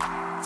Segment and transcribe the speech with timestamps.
[0.00, 0.40] Hello，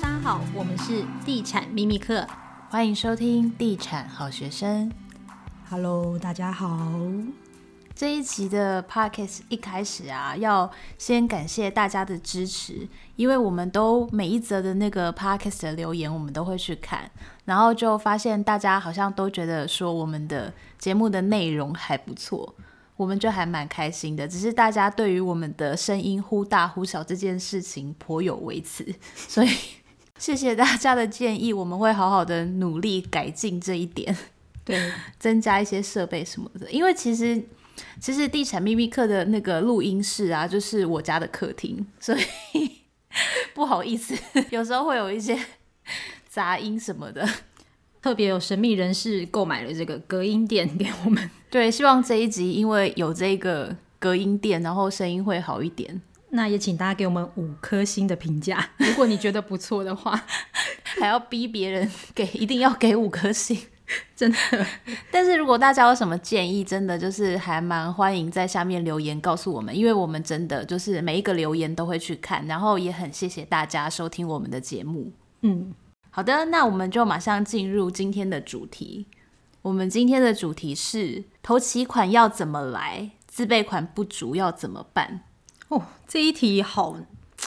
[0.00, 2.26] 大家好，我们是地产秘密课，
[2.68, 4.92] 欢迎收听地产好学生。
[5.68, 6.92] Hello，大家好。
[7.94, 17.10] 这一集的 Podcast 一开始啊，要先感谢大家的支持，因为我们都每一则的那个 Podcast 的留言，我们都会去看，
[17.44, 22.54] 然后就发现大家好像都觉得说我们的节目的内容还不错，
[23.02, 24.26] 我们就还蛮开心的。
[24.26, 29.50] 只是大家对于我们的声音忽大忽小这件事情颇有微词，所以
[30.16, 34.16] 谢谢大家的建议，我们会好好的努力改进这一点，
[34.64, 37.42] 对， 增加一些设备什么的，因为其实。
[37.98, 42.14] 其实地产秘密课的那个录音室啊，就是我家的客厅，所
[42.52, 42.70] 以
[43.54, 44.14] 不好意思，
[44.50, 45.36] 有时候会有一些
[46.28, 47.26] 杂音什么的。
[48.02, 56.02] 特别有神秘人士购买了这个隔音垫给我们， 对，希望这一集因为有这个隔音垫，然后声音会好一点。
[56.30, 60.20] 那也请大家给我们五颗星的评价， 如果你觉得不错的话，
[60.98, 63.56] 还要逼别人给，一定要给五颗星。
[64.16, 64.38] 真的，
[65.10, 75.12] 但是如果大家有什么建议，真的就是还蛮欢迎在下面留言告诉我们，因为我们真的就是每一个留言都会去看，然后也很谢谢大家收听我们的节目。
[75.42, 75.74] 嗯，
[76.14, 79.06] 好的，那我们就马上进入今天的主题。
[79.62, 85.22] 我们今天的主题是投期款要怎么来，自备款不足要怎么办？
[85.68, 86.98] 哦，这一题好。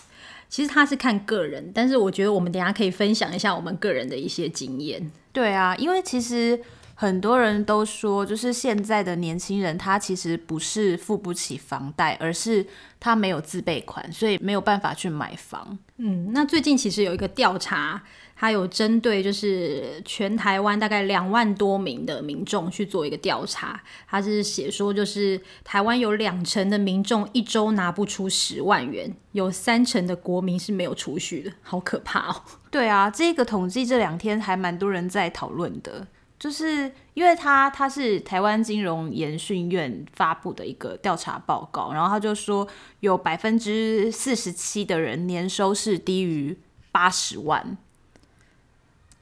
[0.49, 5.11] 其实它是看个人，但是我觉得我们等下可以分享一下我们个人的一些经验。
[5.31, 6.59] 对啊，因为其实
[6.95, 12.65] 很多人都说，就是现在的年轻人他其实不是付不起房贷，而是
[12.99, 15.77] 他没有自备款，所以没有办法去买房。
[15.97, 18.01] 嗯，那最近其实有一个调查。
[18.35, 32.43] 他有针对就是全台湾大概两万多名的民众去做一个调查，他是写说就是台湾有两成的民众一周拿不出十万元，有三成的国民是没有储蓄的，好可怕哦。
[32.69, 36.05] 对啊，这个统计这两天还蛮多人在讨论的，
[36.37, 42.67] 就是因为他他是台湾金融研训院发布的一个调查报告，然后他就说
[42.99, 46.57] 有百分之四十七的人年收是低于
[46.91, 47.77] 八十万。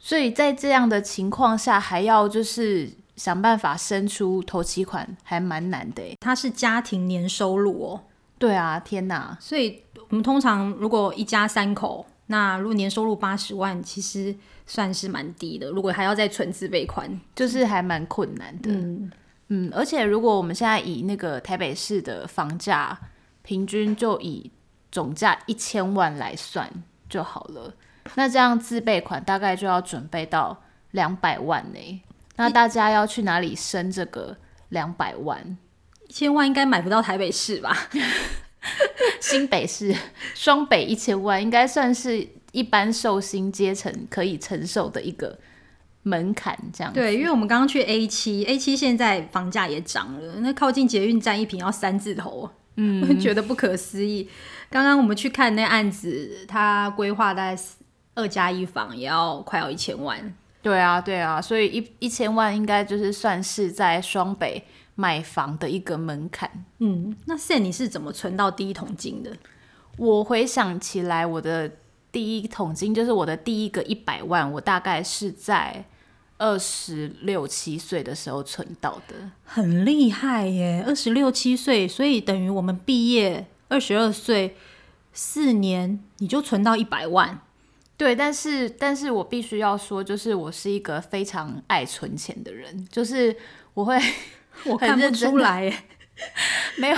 [0.06, 6.04] 所以在这样的情况下，还要就是想办法生出头期款，还蛮难的。
[6.20, 8.02] 它是家庭年收入哦。
[8.38, 9.38] 对啊，天哪！
[9.40, 14.36] 所以我们通常如果一家三口，那如果年收入八十万，其实
[14.68, 15.70] 算是蛮低的。
[15.70, 18.72] 如果还要再存自备款，就是还蛮困难的。
[18.74, 19.10] 嗯
[19.48, 23.00] 嗯，而且如果我们现在以那个台北市的房价，
[23.42, 24.52] 平均就以
[24.92, 26.70] 总价一千万来算
[27.08, 27.74] 就好了。
[28.16, 32.02] 那这样自备款大概就要准备到两百万呢？
[32.36, 34.38] 那大家要去哪里生这个
[34.70, 35.58] 两百万？
[36.08, 37.76] 一千万应该买不到台北市吧？
[39.20, 39.96] 新北市
[40.34, 45.38] 双北一千万应该算是一般寿星阶层可以承受的一个
[46.04, 46.94] 门槛，这样。
[46.94, 54.30] 对，因为我们刚刚去 A 七，A 七现在房价也涨了，那靠近捷运站一平要三字头，嗯，我 觉得不可思议。
[54.70, 57.58] 刚刚我们去看那案子，它规划大概
[58.16, 64.64] 二加一房也要快要一千万，对啊，对啊，所以一一千万应该就是算是在双北
[64.96, 66.66] 买房的一个门槛。
[66.80, 69.32] 嗯，那现在你是怎么存到第一桶金的？
[69.98, 71.72] 我回想起来，我的
[72.12, 75.86] 第一桶金就是我的第一个一百万，我大概是在
[76.38, 80.84] 二十六七岁的时候存到的，很厉害耶！
[80.86, 84.56] 二十六七岁，所以等于我们毕业二十二岁
[85.12, 87.42] 四年，你就存到一百万。
[88.04, 93.34] 对，但是，但是我必须要说，就是我是一个非常爱存钱的人，就是
[93.74, 93.98] 我会，
[94.68, 95.74] 我看不出来耶，
[96.76, 96.98] 没有，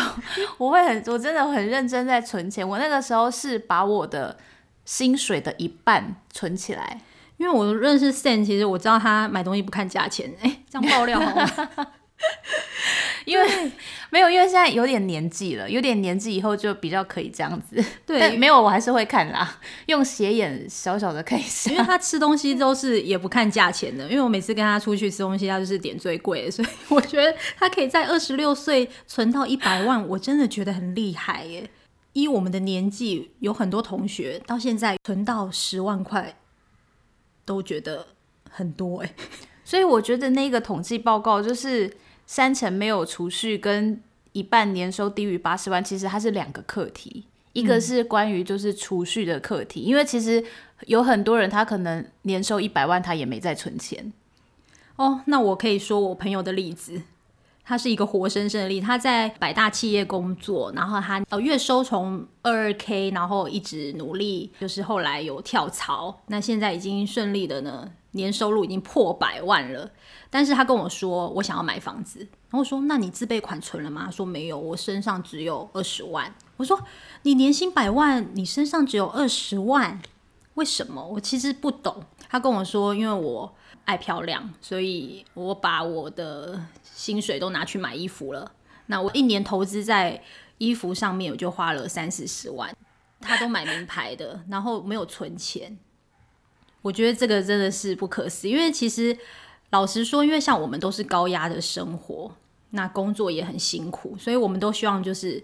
[0.57, 2.67] 我会很，我真的很认真在存钱。
[2.67, 4.35] 我那个时候是把我的
[4.83, 6.99] 薪水的一半存起来，
[7.37, 11.45] 因为我认识 San，其实我知道他买东西不看价钱，哎，这样爆料好吗？
[13.27, 13.71] 因为
[14.11, 17.83] 没有，因为现在有点年纪了，有点年纪以后就比较可以这样子。
[18.05, 21.71] 对，但没有，我还是会看啦，用斜眼小小的看一下。
[21.71, 31.67] 因为他吃东西都是也不看价钱的，因为我每次跟他出去吃东西，他就是点最贵的，所以我觉得他可以在二十六岁存到一百万，我真的觉得很厉害耶。
[32.13, 36.37] 依我们的年纪，有很多同学到现在存到十万块，
[37.43, 38.05] 都觉得
[38.51, 39.13] 很多哎。
[39.63, 41.91] 所以我觉得那个统计报告就是。
[42.25, 44.01] 三成没有储蓄跟
[44.31, 50.43] 一半年收低于八十万，其实它是两个课题，一个是关于就是储蓄的课题，嗯，因为其实
[50.87, 54.11] 有很多人他可能年收一百万，他也没在存钱。
[54.97, 57.01] 哦，那我可以说我朋友的例子，
[57.63, 69.91] 他是一个活生生的例子，他在百大企业工作，然后他呃月收从二二 K，然后一直努力，就是后来有跳槽，那现在已经顺利的呢，年收入已经破百万了。
[70.29, 74.09] 但是他跟我说，我想要买房子，然后我说，那你自备款存了吗？
[74.11, 76.33] 说没有，我身上只有二十万。
[76.57, 76.81] 我说
[77.21, 80.01] 你年薪百万，你身上只有二十万，
[80.55, 81.05] 为什么？
[81.05, 82.03] 我其实不懂。
[82.27, 86.65] 他跟我说，因为我爱漂亮，所以我把我的。
[86.95, 88.49] 薪水都拿去买衣服了，
[88.85, 90.23] 那我一年投资在
[90.59, 92.73] 衣服上面，我就花了三四十万。
[93.19, 95.77] 他都买名牌的，然后没有存钱。
[96.85, 99.17] 我觉得这个真的是不可思议，因为其实
[99.71, 102.31] 老实说，因为像我们都是高压的生活，
[102.69, 105.43] 那工作也很辛苦，所以我们都希望就是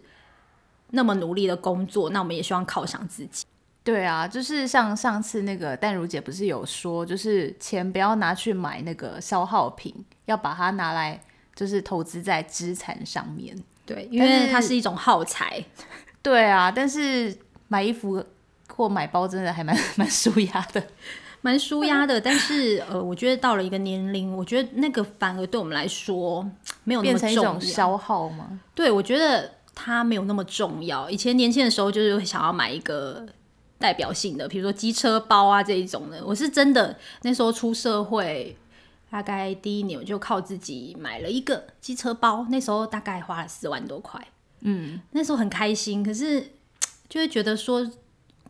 [0.92, 3.44] 那么努力的工作，那我们也希望犒赏自己。
[3.84, 11.20] 对啊，就是像上次那个淡如姐不是有说，就是钱不要拿去买那个消耗品，要把它拿来。
[11.54, 13.56] 就是投资在资产上面，
[13.86, 15.64] 对，因为它是一种耗材。
[16.22, 18.24] 对啊，但是买衣服
[18.70, 20.82] 或买包真的还蛮 蛮舒压的，
[21.42, 22.20] 蛮舒压的。
[22.20, 26.42] 但是呃，我觉得到了一个年龄，我觉得那个反而对我们来说
[26.84, 27.32] 没有那么重要。
[27.32, 28.60] 变成一种消耗吗？
[28.74, 31.10] 对，我觉得它没有那么重要。
[31.10, 33.26] 以前年轻的时候就是想要买一个
[33.78, 36.24] 代表性的，比如说机车包啊这一种的。
[36.26, 38.58] 我是真的那时候出社会。
[39.10, 44.26] 大概第一年我就靠自己买了一个机车包，那时候大概花了四万多块，
[44.62, 46.02] 嗯，那时候很开心。
[46.02, 46.42] 可是
[47.10, 47.86] 就会觉得说，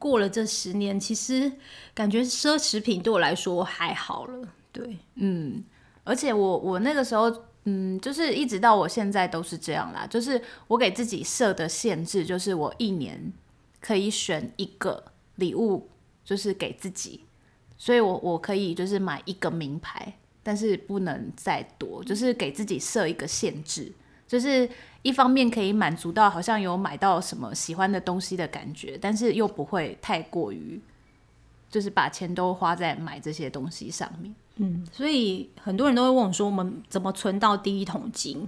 [0.02, 1.52] 过了这十年，其实
[1.94, 5.64] 感觉奢侈品对我来说还好了，对，嗯。
[6.04, 7.32] 而且我我那个时候，
[7.66, 13.32] 嗯，就是一直到我现在都是这样啦，就是我给自己设的限制，就是我一年
[13.80, 15.04] 可以选一个
[15.36, 15.88] 礼物，
[16.26, 17.22] 就是给自己，
[17.78, 20.18] 所以我我可以就是买一个名牌。
[20.44, 23.94] 但是不能再多，就是给自己设一个限制，
[24.32, 24.70] 就是
[25.02, 30.80] 一方面可以满足到好像有买到什么喜欢的东西的感觉，但是又不会太过于，
[31.70, 34.34] 就是把钱都花在买这些东西上面。
[34.56, 38.48] 嗯，所以很多人都会问我说，我们怎么存到第一桶金？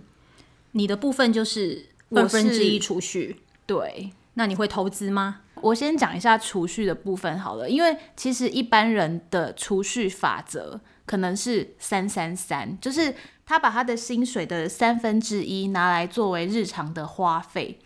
[0.72, 4.14] 你的部分就是二分之一储蓄，对？
[4.36, 5.42] 那你会投资吗？
[5.56, 10.80] 我先讲一下储蓄的部分好了，因为其实一般人的储蓄法则。
[11.06, 13.14] 可能是三三三，就是
[13.46, 17.80] 他把他的薪水的三分之一拿来作为日常的花费，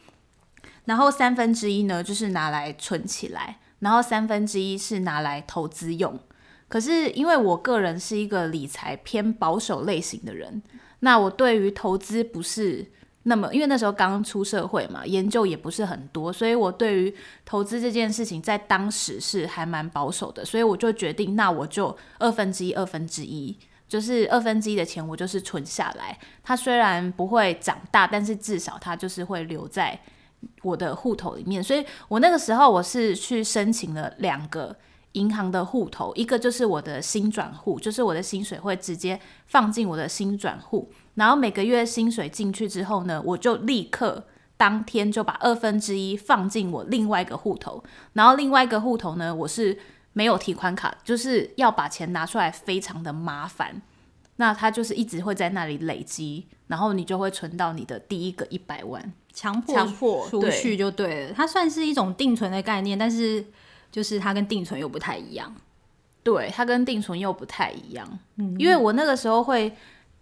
[0.86, 6.20] 然后三分之一呢就是拿来存起来，然后三分之一是拿来投资用。
[6.68, 10.62] 可是因为我个人是一个理财偏保守类型的人，
[11.00, 12.92] 那我对于投资不是。
[13.24, 17.14] 那么，因为那时候刚出社会嘛，研究也不是很多，所以我对于
[17.44, 23.58] 投资这件事情在当时是还蛮保守的，所以我就决定，那我就二分之一，二分之一，
[23.88, 26.18] 就是二分之一的钱我就是存下来。
[26.44, 30.00] 它虽然不会长大，但是至少它就是会留在
[30.64, 31.64] 我的户头里面。
[31.64, 34.76] 所以我那个时候我是去申请了两个
[35.14, 40.92] 银行的户头，一个就是我的薪转户，就是我的薪水会直接放进我的薪转户。
[41.16, 44.26] 然后每个月薪水进去之后呢，我就立刻
[44.58, 47.84] 当天就把二分之一放进我另外一个户头，
[48.14, 49.80] 然后另外一个户头呢，我是
[50.18, 53.80] 没有提款卡，就是要把钱拿出来非常的麻烦，
[54.38, 63.46] 那它就是一直会在那里累积，然后你就会存到你的第一个一百万，强迫强迫储蓄就对了，它算是一种定存的概念，但是
[63.92, 65.56] 就是它跟定存又不太一样，
[66.24, 69.72] 对，它跟定存又不太一样，嗯，因为我那个时候会。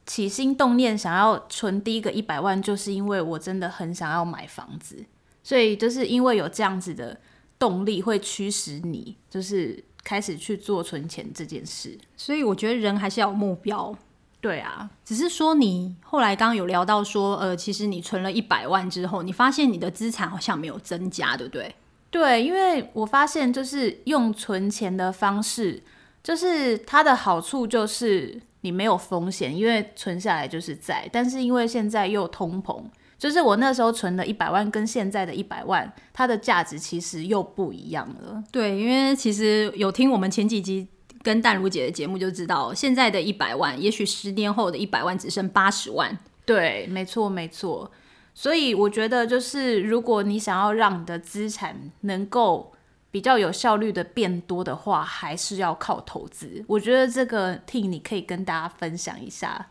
[0.07, 5.03] 起心动念想要存第一个一百万，就是因为我真的很想要买房子，
[5.41, 7.19] 所以就是因为有这样子的
[7.59, 11.97] 动力，会驱使你就是开始去做存钱这件事。
[12.15, 13.95] 所以我觉得人还是要有目标。
[14.41, 21.75] 对啊，只是说你后来刚刚有聊到说，呃，其实你存了一百万之后，你发现你的资产好像没有增加，对不对？
[22.11, 25.81] 对，因为我发现就是用存钱的方式，
[26.23, 28.41] 就是它的好处就是。
[28.61, 32.83] 你没有风险，因为存下来就是在，但是因为现在又通膨，
[33.17, 38.43] 就是我那时候存的一百万跟现在的一百万，它的价值其实又不一样了。
[38.51, 40.87] 对，因为其实有听我们前几集
[41.23, 46.17] 跟淡如姐的节目就知道，现在的一百万，也许十年后的一百万只剩八十万。
[46.45, 47.89] 对，没错没错。
[48.33, 52.73] 所以我觉得，就是如果你想要让你的资产能够
[53.09, 56.63] 比较有效率的变多的话，还是要靠投资。
[56.67, 59.67] 我觉得这个 Ting 你可以跟大家分享一下。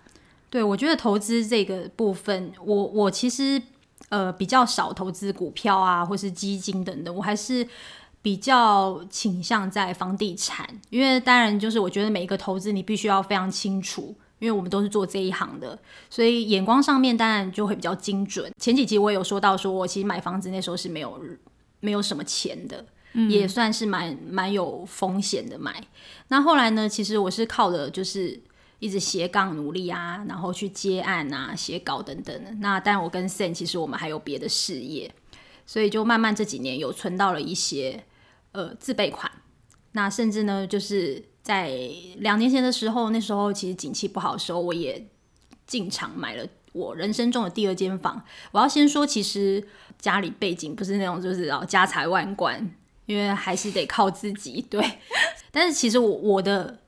[0.54, 3.61] 对，我觉得投资这个部分，我我其实
[4.08, 7.66] 呃比较少投资股票啊，或是基金等等，我还是
[8.23, 10.64] 比较倾向在房地产。
[10.90, 15.76] 因为当然就是我觉得每一个投资你必须要非常清楚因为我们都是做这一行的，
[16.08, 18.52] 所以眼光上面当然就会比较精准。
[18.61, 21.20] 前几集我也有说到，说我其实买房子那时候是没有
[21.80, 25.84] 没有什么钱的，嗯、也算是蛮蛮有风险的买。
[26.28, 28.40] 那后来呢，其实我是靠的就是
[28.78, 32.50] 一直斜杠努力啊，然后去接案啊、写稿等等的。
[32.61, 35.12] 那当然，我跟 Sen 其实我们还有别的事业，
[35.66, 38.04] 所以就慢慢这几年有存到了一些
[38.52, 39.31] 呃自备款。
[39.93, 41.25] 那甚至呢，就是。
[41.45, 41.78] 在
[42.21, 45.07] 两年前的时候，那时候其实景气不好的时候，我也
[45.66, 48.25] 进场买了我人生中的第二间房。
[48.50, 49.62] 我要先说，其实
[49.99, 54.62] 家里背景不是那种就是哦家财万贯，因为还是得靠自己。
[54.71, 54.83] 对，
[55.52, 56.78] 但是其实我我的。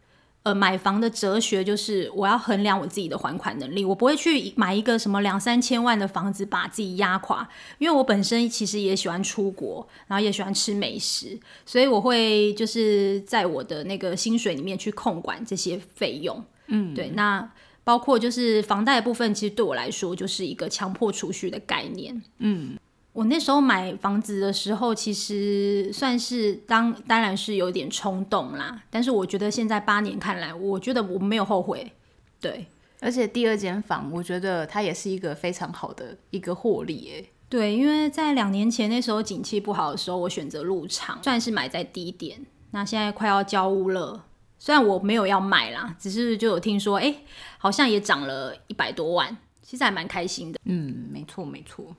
[0.46, 7.48] 呃，买房的哲学就是我要衡量我自己的还款能力，我不会去买一个什么两三千万的房子把自己压垮，
[7.78, 16.40] 因为我本身其实也喜欢出国，然后也喜欢吃美食，所以我会就是在我的那个薪水里面去控管这些费用。
[16.68, 17.50] 嗯，对，那
[17.82, 22.22] 包括就是房贷部分，其实对我来说就是一个强迫储蓄的概念。
[22.38, 22.78] 嗯。
[23.16, 28.82] 我那时候买房子的时候，其实算是当当然是有点冲动啦。
[28.90, 31.90] 但是我觉得现在八年看来，我觉得我没有后悔。
[32.38, 32.66] 对，
[33.00, 37.08] 而且第二间房，我觉得它也是一个非常好的一个获利。
[37.08, 42.44] 诶，对，因为在两年前那时候景气不好的时候，我选择入场，算是买在低点。
[42.72, 44.26] 那现在快要交屋了，
[44.58, 47.16] 虽然我没有要买啦，只是就有听说，哎，
[47.56, 50.60] 好像也涨了一百多万，其实还蛮开心的。
[50.64, 51.96] 嗯，没错，没错。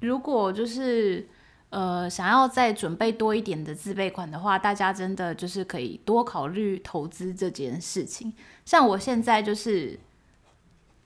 [0.00, 1.28] 如果就是
[1.68, 8.32] 呃想要再准备多一点的自备款的话，大家真的就是可以多考虑投资这件事情。
[8.64, 9.98] 像我现在就是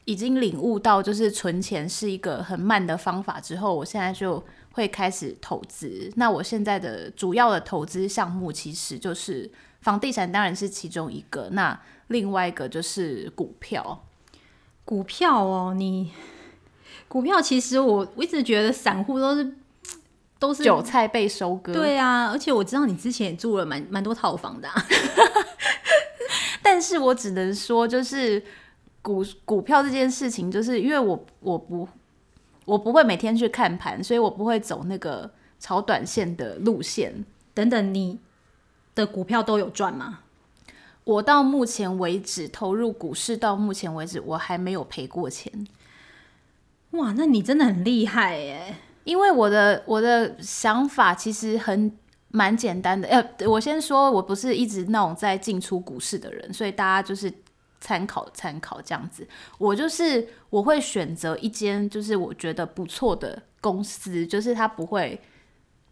[0.04, 6.12] 已经领悟到，就是存钱是一个很慢的方法之后，我现在就会开始投资。
[6.16, 11.48] 那我现在的主要的投资项目其实就是房地产，当然是其中一个。
[11.50, 14.04] 那另外一个就是股票。
[14.84, 16.12] 股票哦，你。
[17.14, 19.54] 股票其实我我一直觉得散户都是
[20.36, 21.72] 都是韭菜被收割。
[21.72, 24.84] 对啊，而且我知道你之前也住了蛮蛮多套房的啊，
[26.60, 28.42] 但是我只能说，就是
[29.00, 31.86] 股股票这件事情，就是因为我我不
[32.64, 35.30] 我不会每天去看盘，所以我不会走那个
[35.60, 37.24] 炒短线的路线。
[37.54, 38.18] 等等，你
[38.96, 40.18] 的股票都有赚吗？
[41.04, 45.68] 我到目前为止投入股市，到目前为止我还没有赔过钱。
[46.94, 48.76] 哇，那你真的很厉害耶！
[49.04, 51.92] 因为我的我的想法其实很
[52.28, 53.08] 蛮简单的。
[53.08, 57.32] 呃，我先说，我不是一直那种在进出股市的人，所以大家就是
[57.80, 59.26] 参考参考这样子。
[59.58, 65.20] 我就是我会选择一间就是我觉得不错的公司，就是它不会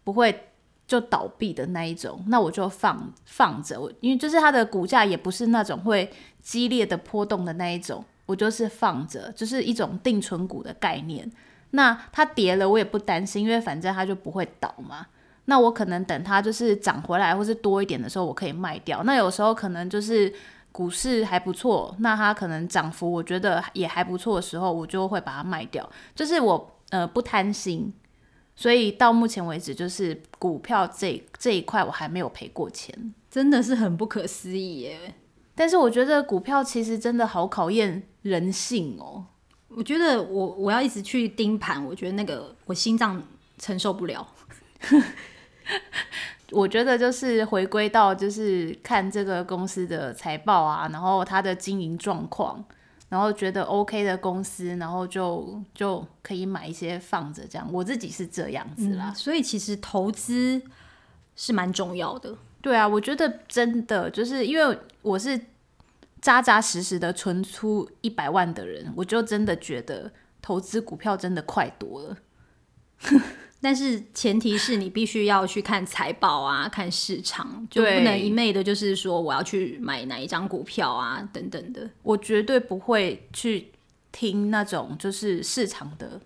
[0.03, 0.49] 不会
[0.87, 3.79] 就倒闭的那一种，那我就放放着。
[3.79, 6.09] 我因为就是它的股价也不是那种会
[6.41, 8.03] 激烈的波动的那一种。
[8.25, 11.29] 我就是放着，就是一种定存股的概念。
[11.71, 15.07] 那它跌了，我也不担心，因为反正它就不会倒嘛。
[15.45, 19.03] 那我可能等它就是涨回来，或是多一点的时候，我可以卖掉。
[19.03, 20.31] 那有时候可能就是
[20.71, 25.87] 股市还不错，那它可能涨幅我觉得也还不错的时候，我就会把它卖掉。
[26.15, 27.91] 就是我呃不贪心，
[28.55, 35.15] 所以到目前为止，就是股票这这一块我还没有赔过钱，真的是很不可思议耶。
[35.55, 39.25] 但是我觉得股票其实真的好考验人性哦。
[39.69, 43.21] 我觉得我我要一直去盯盘，我觉得那个我心脏
[43.57, 44.27] 承受不了。
[46.51, 52.63] 我觉得就是回归到就是看这个公司的财报啊，然后它的经营状况，
[53.09, 57.67] 然后觉得 OK 的公司，然后就就可以买一些放着这样。
[57.71, 59.09] 我自己是这样子啦。
[59.09, 60.61] 嗯，所以其实投资
[61.35, 62.37] 是蛮重要的。
[62.63, 65.37] 对啊，我觉得真的就是因为我是
[66.21, 70.09] 扎扎实实的存出一百万的人，我就真的觉得
[70.41, 72.17] 投资股票真的快多了。
[73.59, 81.89] 但是前提是你必须要去看财报啊，看市场，就不能一昧的就是说我要去买哪一张股票啊等等的。
[82.01, 83.71] 我绝对不会去
[84.13, 86.21] 听那种就是市场的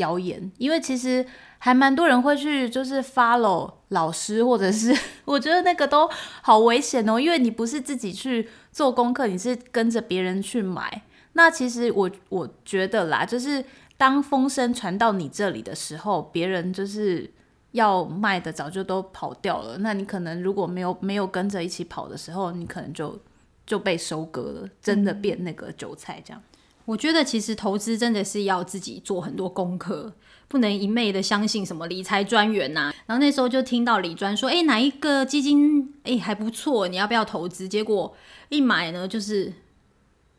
[0.00, 1.24] 谣言，因为其实。
[1.62, 6.08] 还蛮多人会去，就是 follow 老师，或者是 我觉得那个都
[6.40, 11.02] 好危险哦，因为你不是自己去做功课，你是跟着别人去买。
[11.34, 13.62] 那其实我我觉得啦，就是
[13.98, 17.30] 当风声传到你这里的时候，别人就是
[17.72, 19.76] 要卖的早就都跑掉了。
[19.80, 23.20] 那你可能如果没有没有跟着一起跑的时候，你可能就
[23.66, 26.42] 就被收割了，真的变那个韭菜这样。
[26.90, 30.12] 我觉得其实投资真的是要自己做很多功课。
[30.48, 37.68] 不能一昧的相信什么理财专员呐，然后那时候就听到理专说，哎，哪一个基金哎还不错，你要不要投资？
[37.68, 38.12] 结果
[38.48, 39.52] 一买呢，就是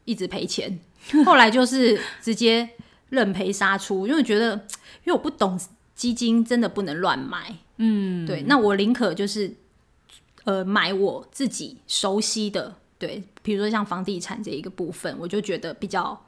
[0.03, 0.77] 一直赔钱，
[1.25, 2.71] 后来就是直接
[3.07, 4.53] 认赔杀出，因为觉得
[5.05, 5.57] 因为我不懂
[5.95, 7.55] 基金，真的不能乱买。
[7.77, 9.55] 嗯，对，那我宁可就是
[10.43, 16.21] 呃买我自己熟悉的，对，比如说像房地产这一个部分，我就觉得比较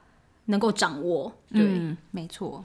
[0.45, 1.31] 能够掌握。
[1.51, 2.63] 对，没错。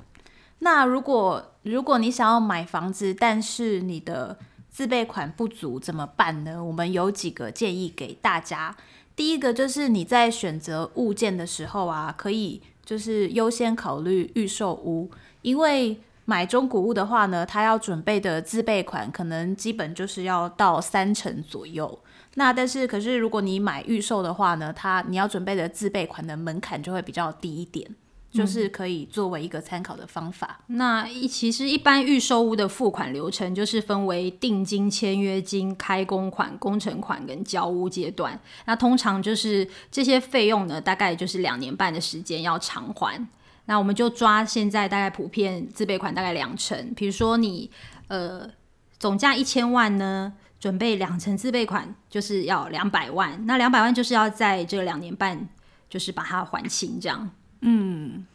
[0.61, 4.37] 那如果如果你想要买房子，但是你的
[4.69, 6.63] 自备款不足怎么办呢？
[6.63, 8.77] 我们有几个建议给大家。
[9.15, 15.11] 第一个就是你在选择物件的时候啊，可以就是优先考虑预售屋，
[15.43, 21.99] 因为买中古屋的话呢，它要准备的自备款可能基本就是要到三成左右。
[22.39, 27.87] 那但是可是如果你买预售的话呢，它你要准备的自备款的门槛就会比较低一点。
[28.31, 30.61] 就是可以作为一个参考的方法。
[30.69, 38.39] 嗯、那一其实一般预售屋的付款流程就是分为定金、签约金、开工款、工程款跟交屋阶段。
[38.67, 43.27] 那通常就是这些费用呢，大概就是两年半的时间要偿还。
[43.65, 47.71] 那我们就抓现在大概普遍自备款大概两成，比如说你
[48.09, 48.47] 呃
[48.99, 53.47] 总价一千万呢，准备两成自备款就是要两百万。
[53.47, 55.49] 那两百万就是要在这两年半
[55.89, 57.31] 就是把它还清这样。
[57.61, 58.27] 嗯，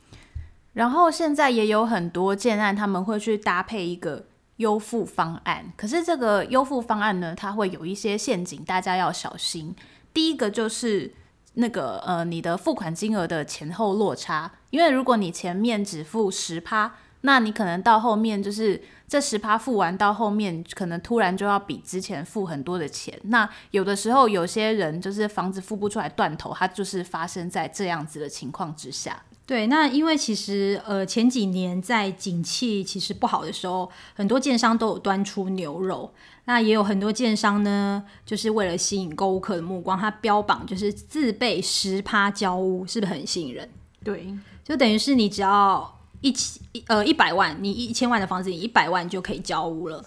[0.74, 4.25] 然后现在也有很多建案，他们会去搭配一个
[4.58, 5.72] 优付方案。
[5.77, 9.75] 可是这个优付方案呢，它会有一些陷阱，大家要小心。
[10.13, 11.13] 第一个就是
[11.53, 18.82] 那个呃，你的付款金额的前后落差，因为如果你前面只付十趴，那你可能到后面就是
[19.13, 23.15] 这十趴付完，到后面可能突然就要比之前付很多的钱。
[23.25, 29.22] 那有的时候有些人就是房子付不出来断头，它就是发生在这样子的情况之下。
[29.46, 36.12] 对，那因为其实呃前几年在景气其实不好的时候，很多建商都有端出牛肉。
[36.46, 43.70] 那也有很多建商呢，就是为了吸引购物客的目光，他标榜就是自备十趴交屋，是不是很吸引人？
[44.03, 46.00] 对，就等于是你只要。
[46.24, 50.03] 一千呃一百万，你一千万的房子，你一百万就可以交屋了。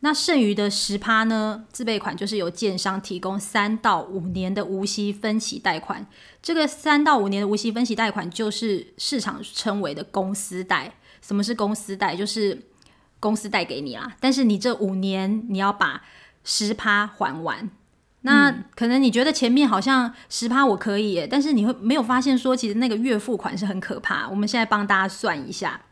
[0.00, 1.64] 那剩余的十趴呢？
[1.72, 6.06] 自备款就是由建商提供三到五年的无息分期贷款。
[6.42, 10.92] 这个三到五年的无息分期贷款就是市场称为的公司贷。
[11.22, 12.14] 什么是公司贷？
[12.14, 12.62] 就是
[13.18, 16.04] 公司贷给你啦，但是你这五年你要把
[16.44, 17.70] 十趴还完。
[18.26, 24.26] 那可能你觉得前面好像十趴我可以耶，但是你会没有发现说，其实那个月付款是很可怕。
[24.26, 25.82] 我们现在帮大家算一下，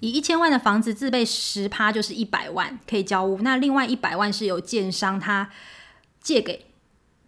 [0.00, 5.50] 以一千万的房子自备十趴就是一百万可以交屋，那另外一百万是由建商他
[6.22, 6.64] 借给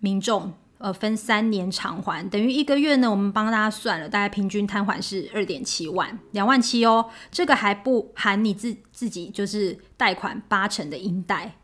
[0.01, 11.57] 民众，呃，分三年偿还，等于一个月呢，我们帮大家算了，大概平均摊还是二点七万，两万七哦，这个还不含你自自己就是贷款八成的银贷。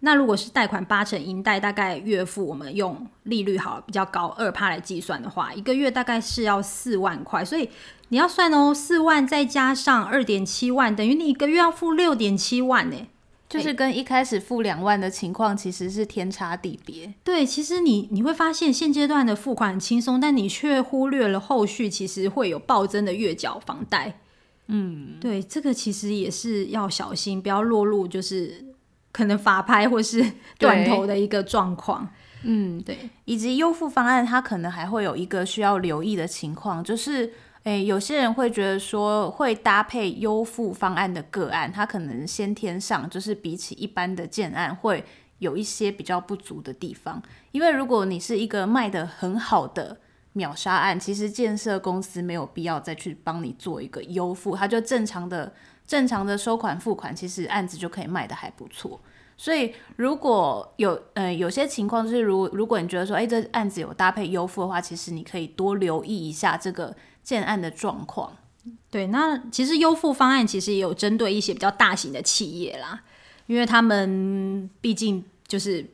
[0.00, 7.44] 那如果是贷款八成银贷，大概月付我们用利率好比较高二趴来计算的话，一个月大概是要四万块。
[7.44, 7.68] 所以
[8.10, 12.96] 你要算哦，四万再加上二点七万，等于你一个月要付六点七万呢，
[13.48, 17.12] 就是跟一开始付两万的情况其实是天差地别。
[17.24, 24.20] 对，其实你你会发现现阶段的付款很轻松，但你却忽略了后续其实会有暴增的月缴房贷。
[24.68, 28.67] 嗯，对，这个其实也是要小心，不要落入就是。
[29.18, 30.24] 可能法拍或是
[30.60, 32.08] 断头的一个状况，
[32.44, 37.32] 嗯，对，以及优付方案，它可能还会有一个需要留意的情况，就是，
[37.64, 45.04] 诶，有些人会觉得说，会搭配优付方案的个案，它可能先天上就是比起一般的建案会
[45.40, 49.98] 有一些比较不足的地方，因为如果你是一个卖的很好的
[50.34, 55.52] 秒杀案，其实建设公司没有必要再去帮你做一个优付，它就正常的。
[55.88, 59.00] 正常的收款付款，其实案子就可以卖的还不错。
[59.40, 68.36] 所以如果有呃有些情况，就是如如果你觉得说，哎，这案子有搭配优付的话，其实你可以多留意一下这个建案的状况。
[68.90, 73.00] 对，那其实优付方案其实也有针对一些比较大型的企业啦，
[73.46, 75.86] 因为他们毕竟就是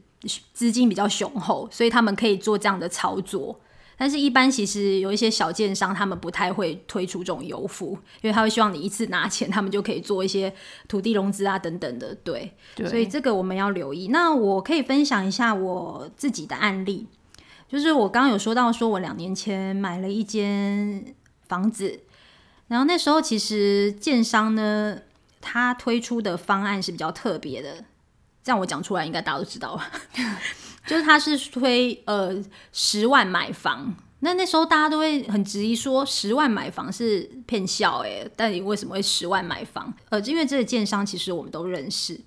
[0.54, 3.60] 资金比较雄厚，所以他们可以做这样的操作。
[3.96, 10.52] 但是，一般其实有一些小建商，他们不太会推出这种优付，因为他会希望你一次拿钱，他们就可以做一些
[10.88, 12.52] 土地融资啊等等的，对。
[12.74, 12.88] 对。
[12.88, 14.08] 所以这个我们要留意。
[14.08, 17.06] 那我可以分享一下我自己的案例，
[17.68, 21.14] 就是我刚刚有说到，说我两年前买了一间
[21.46, 22.00] 房子，
[22.68, 24.98] 然后那时候其实建商呢，
[25.40, 27.84] 他推出的方案是比较特别的，
[28.42, 29.90] 这样我讲出来应该大家都知道吧。
[30.86, 32.34] 就是他是推呃
[32.72, 39.92] 十万买房，那那时候大家都会很质疑说十万买房是骗笑诶，但你为什么会十万买房？
[40.08, 42.20] 呃，因为这个建商其实我们都认识，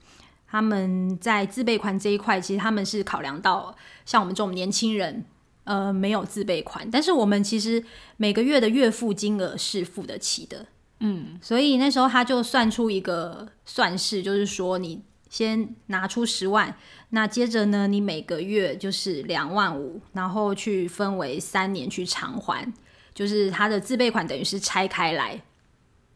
[0.48, 5.26] 他们在自备款这一块，其实他们是考量到像我们这种年轻人，
[5.64, 7.84] 呃没有自备款，但是我们其实
[8.18, 10.66] 每个月的月付金额是付得起的。
[11.00, 16.76] 嗯，所以那时候他就算出一个算式，就是说你先拿出十万，
[17.10, 22.72] 那接着呢，你每个月就是两万五，然后去分为三年去偿还，
[23.14, 25.42] 就是他的自备款等于是拆开来，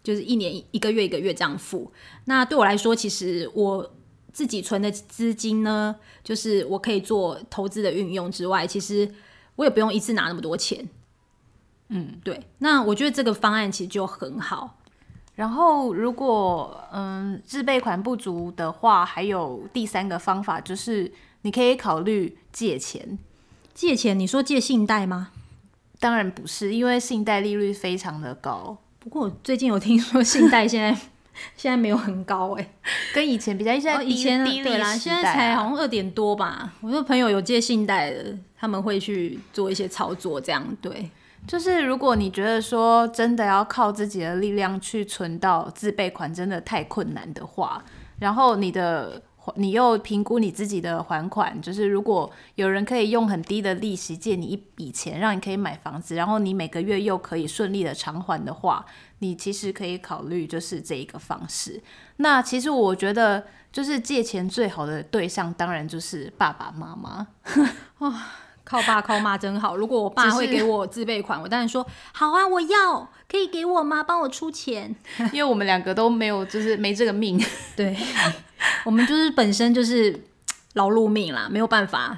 [0.04, 1.92] 就是一年一个月一个月这样付。
[2.26, 3.96] 那对我来说，其实我
[4.34, 9.10] 自己存的资金呢，就是我可以做投资的运用之外，其实
[9.56, 10.90] 我也不用一次拿那么多钱。
[11.88, 14.81] 嗯，对，那我觉得这个方案其实就很好。
[15.42, 23.18] 然后，如果嗯自备款不足的话，还有第三个方法，就是你可以考虑借钱。
[23.74, 24.20] 借钱？
[24.20, 25.30] 你说借信贷吗？
[26.00, 28.78] 当然不是，因为信贷利率非常的高。
[29.00, 30.94] 不过我最近有听说信贷现在
[31.58, 32.74] 现在没有很高哎，
[33.12, 34.44] 跟以前比较，现在以前
[34.80, 36.72] 啦，现在才好像二点多吧。
[36.82, 41.10] 我有朋友有借信贷的，他们会去做一些操作，这样对。
[41.48, 47.84] 就是如果你觉得说真的要靠自己的力量去存到自备款，真的太困难的话，
[48.20, 49.22] 然后你的
[49.56, 58.86] 你又评估你自己的还款，就是如果有人可以用很低的利息借你一笔钱，让你可以买房子，然后你每个月又可以顺利的偿还的话，
[59.20, 61.82] 你其实可以考虑就是这一个方式。
[62.18, 67.28] 那其实我觉得，就是借钱最好的对象，当然就是爸爸妈妈。
[67.98, 68.14] 哇
[68.72, 69.76] 靠爸靠妈真好。
[69.76, 74.02] 如果我爸会给我自备款，我当然说好啊，我要，可以给我吗？
[74.02, 74.96] 帮我出钱。
[75.34, 77.38] 因为我们两个都没有，就是没这个命。
[77.76, 77.98] 对，
[78.86, 80.18] 我们就是本身就是
[80.76, 82.18] 劳碌命啦，没有办法。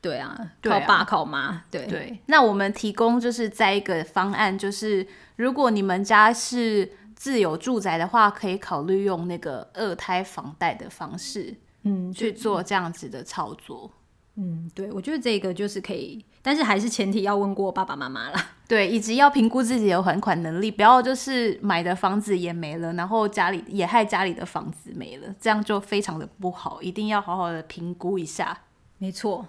[0.00, 1.64] 对啊，靠爸靠妈。
[1.68, 2.16] 对对。
[2.26, 13.90] 那我们提供就是在一个方案，就是如果你们家是自有住宅的话，可以考虑用那个二胎房贷的方式，嗯，去做这样子的操作。
[14.36, 18.50] 嗯，对，我觉得这个就是可以，但是还是前提要问过爸爸妈妈啦。
[18.66, 28.58] 对，以及要评估自己的还款能力，不要就是买的房子也没了，然后家里也害家里的房子没了，这样就非常的不好，一定要好好的评估一下。
[28.98, 29.46] 没错，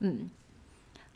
[0.00, 0.30] 嗯。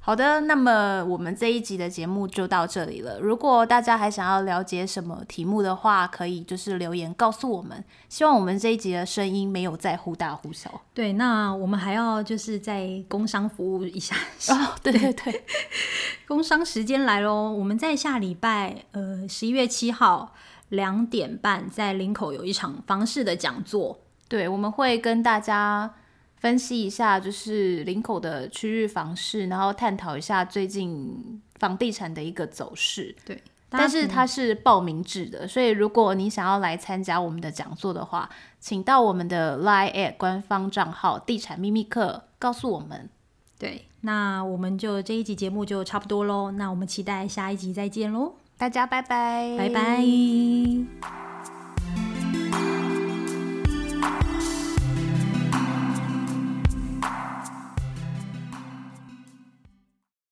[0.06, 3.18] 好的，那么我们这一集的节目就到这里了。
[3.18, 7.84] 如果大家还想要了解什么题目的话，可以就是留言告诉我们。
[8.08, 10.70] 希望我们这一集的声音没有再忽大忽小。
[10.94, 14.14] 对，那我们还要就是在工商服务一下。
[14.54, 15.44] 哦，对对对，
[16.28, 17.50] 工商时间来喽！
[17.50, 20.32] 我们在下礼拜呃十一月七号
[20.68, 23.98] 两点半在林口有一场房事的讲座。
[24.28, 25.94] 对，我们会跟大家。
[26.38, 33.14] 分析一下就是林口的区域房市，然后探讨一下最近房地产的一个走势。
[33.24, 38.28] 对，但是它是报名制的，所以如果你想要来参加我们的讲座的话，
[38.60, 43.08] 请到我们的 Line@ 官方账号“地产秘密课”告诉我们。
[43.58, 51.25] 对，那我们就这一集节目就差不多喽，那我们期待下一集再见喽，大家拜拜，拜拜。